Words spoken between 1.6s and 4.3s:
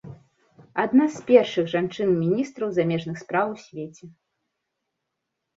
жанчын міністраў замежных спраў у свеце.